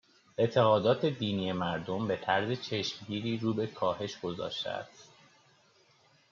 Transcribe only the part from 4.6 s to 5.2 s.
است